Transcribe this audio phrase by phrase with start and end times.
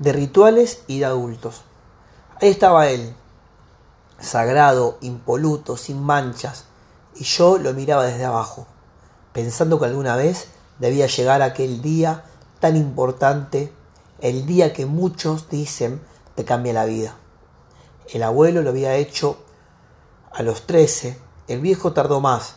[0.00, 1.62] de rituales y de adultos.
[2.40, 3.14] Ahí estaba él,
[4.18, 6.64] sagrado, impoluto, sin manchas,
[7.14, 8.66] y yo lo miraba desde abajo,
[9.32, 10.48] pensando que alguna vez
[10.80, 12.24] debía llegar aquel día
[12.58, 13.72] tan importante,
[14.20, 16.00] el día que muchos dicen
[16.34, 17.14] te cambia la vida.
[18.12, 19.38] El abuelo lo había hecho
[20.32, 22.56] a los 13, el viejo tardó más,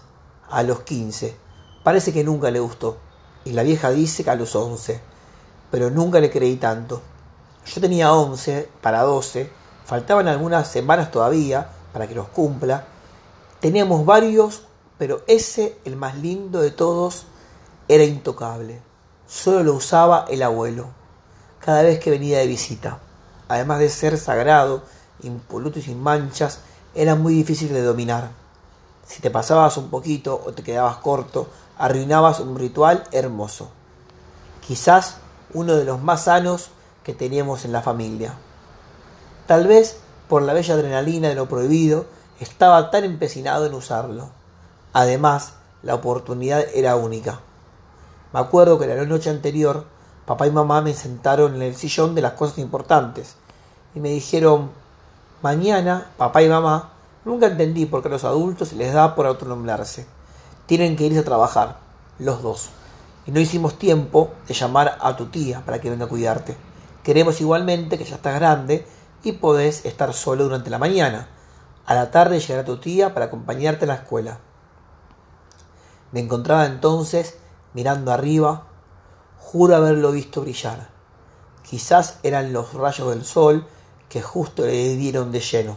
[0.49, 1.35] a los 15.
[1.83, 2.97] Parece que nunca le gustó.
[3.43, 5.01] Y la vieja dice que a los 11.
[5.71, 7.01] Pero nunca le creí tanto.
[7.65, 9.49] Yo tenía 11 para 12.
[9.85, 12.85] Faltaban algunas semanas todavía para que los cumpla.
[13.59, 14.63] Teníamos varios,
[14.97, 17.25] pero ese, el más lindo de todos,
[17.87, 18.81] era intocable.
[19.27, 20.87] Solo lo usaba el abuelo,
[21.59, 22.99] cada vez que venía de visita.
[23.47, 24.83] Además de ser sagrado,
[25.21, 26.59] impoluto y sin manchas,
[26.93, 28.31] era muy difícil de dominar.
[29.07, 33.69] Si te pasabas un poquito o te quedabas corto, arruinabas un ritual hermoso.
[34.65, 35.17] Quizás
[35.53, 36.69] uno de los más sanos
[37.03, 38.35] que teníamos en la familia.
[39.47, 42.05] Tal vez por la bella adrenalina de lo prohibido,
[42.39, 44.29] estaba tan empecinado en usarlo.
[44.93, 47.39] Además, la oportunidad era única.
[48.33, 49.85] Me acuerdo que la noche anterior,
[50.25, 53.35] papá y mamá me sentaron en el sillón de las cosas importantes
[53.93, 54.71] y me dijeron,
[55.41, 56.93] mañana, papá y mamá,
[57.25, 60.07] nunca entendí por qué a los adultos les da por autonombrarse.
[60.65, 61.77] Tienen que irse a trabajar,
[62.17, 62.69] los dos.
[63.27, 66.57] Y no hicimos tiempo de llamar a tu tía para que venga a cuidarte.
[67.03, 68.87] Queremos igualmente que ya estás grande
[69.23, 71.27] y podés estar solo durante la mañana.
[71.85, 74.39] A la tarde llegará tu tía para acompañarte a la escuela.
[76.13, 77.37] Me encontraba entonces
[77.73, 78.67] mirando arriba,
[79.37, 80.89] juro haberlo visto brillar.
[81.63, 83.67] Quizás eran los rayos del sol
[84.07, 85.75] que justo le dieron de lleno.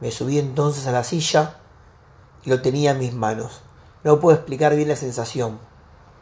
[0.00, 1.56] Me subí entonces a la silla
[2.44, 3.62] y lo tenía en mis manos.
[4.04, 5.60] No puedo explicar bien la sensación.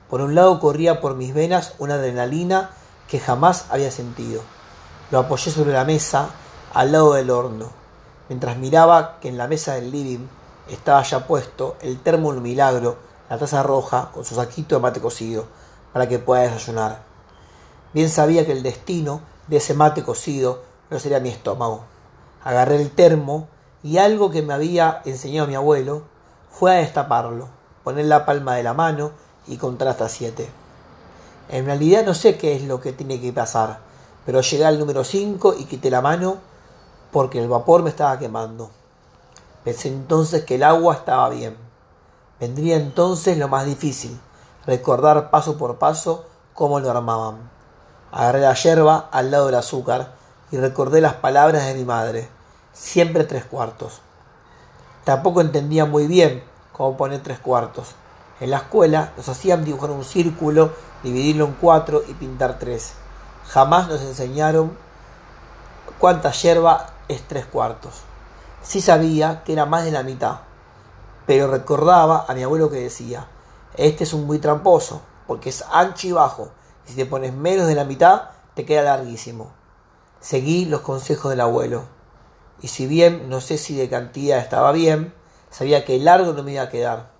[0.09, 2.71] Por un lado corría por mis venas una adrenalina
[3.11, 4.41] que jamás había sentido.
[5.11, 6.31] Lo apoyé sobre la mesa,
[6.73, 7.71] al lado del horno,
[8.29, 10.29] mientras miraba que en la mesa del living
[10.69, 12.97] estaba ya puesto el termo milagro,
[13.29, 15.47] la taza roja con su saquito de mate cocido,
[15.93, 17.03] para que pueda desayunar.
[17.93, 21.83] Bien sabía que el destino de ese mate cocido no sería mi estómago.
[22.45, 23.49] Agarré el termo
[23.83, 26.05] y algo que me había enseñado mi abuelo
[26.49, 27.49] fue a destaparlo,
[27.83, 29.11] poner la palma de la mano
[29.49, 30.60] y contar hasta siete.
[31.53, 33.81] En realidad no sé qué es lo que tiene que pasar,
[34.25, 36.37] pero llegué al número cinco y quité la mano
[37.11, 38.71] porque el vapor me estaba quemando.
[39.65, 41.57] Pensé entonces que el agua estaba bien.
[42.39, 44.17] Vendría entonces lo más difícil,
[44.65, 46.25] recordar paso por paso
[46.55, 47.51] cómo lo armaban.
[48.13, 50.13] Agarré la yerba al lado del azúcar
[50.53, 52.29] y recordé las palabras de mi madre,
[52.73, 54.03] siempre tres cuartos.
[55.03, 57.97] Tampoco entendía muy bien cómo poner tres cuartos.
[58.41, 62.95] En la escuela nos hacían dibujar un círculo, dividirlo en cuatro y pintar tres.
[63.49, 64.77] Jamás nos enseñaron
[65.99, 67.93] cuánta yerba es tres cuartos.
[68.63, 70.41] Sí sabía que era más de la mitad,
[71.27, 73.27] pero recordaba a mi abuelo que decía,
[73.77, 76.51] este es un muy tramposo, porque es ancho y bajo,
[76.87, 79.53] y si te pones menos de la mitad, te queda larguísimo.
[80.21, 81.85] Seguí los consejos del abuelo,
[82.61, 85.15] y si bien no sé si de cantidad estaba bien,
[85.51, 87.20] sabía que largo no me iba a quedar.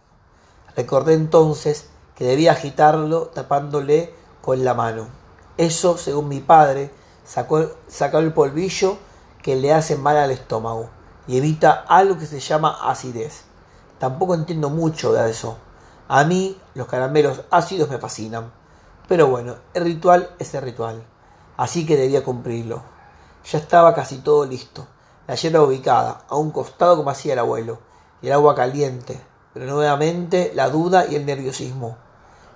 [0.77, 5.09] Recordé entonces que debía agitarlo tapándole con la mano.
[5.57, 6.91] Eso, según mi padre,
[7.25, 7.59] sacó,
[8.19, 8.99] el polvillo
[9.43, 10.91] que le hace mal al estómago
[11.27, 13.45] y evita algo que se llama acidez.
[13.99, 15.57] Tampoco entiendo mucho de eso.
[16.09, 18.53] A mí los caramelos ácidos me fascinan.
[19.07, 21.03] Pero bueno, el ritual es el ritual.
[21.57, 22.83] Así que debía cumplirlo.
[23.51, 24.87] Ya estaba casi todo listo.
[25.27, 27.79] La hierba ubicada, a un costado como hacía el abuelo,
[28.23, 29.21] y el agua caliente,
[29.53, 31.97] pero nuevamente la duda y el nerviosismo.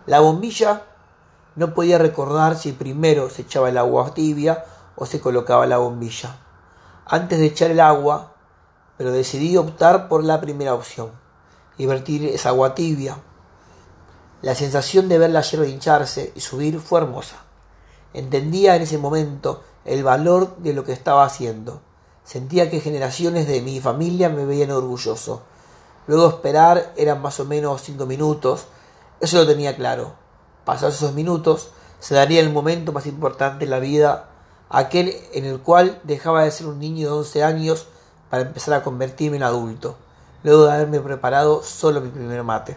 [0.06, 0.82] La bombilla
[1.56, 4.64] no podía recordar si primero se echaba el agua tibia
[4.96, 6.38] o se colocaba la bombilla
[7.06, 8.32] antes de echar el agua,
[8.96, 11.10] pero decidí optar por la primera opción
[11.76, 13.18] y vertir esa agua tibia.
[14.42, 17.36] La sensación de ver la hierba hincharse y subir fue hermosa.
[18.12, 21.80] Entendía en ese momento el valor de lo que estaba haciendo.
[22.24, 25.42] Sentía que generaciones de mi familia me veían orgulloso.
[26.06, 28.66] Luego esperar eran más o menos cinco minutos.
[29.20, 30.12] Eso lo tenía claro.
[30.64, 34.28] Pasados esos minutos, se daría el momento más importante en la vida
[34.68, 37.86] aquel en el cual dejaba de ser un niño de 11 años
[38.30, 39.96] para empezar a convertirme en adulto,
[40.42, 42.76] luego de haberme preparado solo mi primer mate.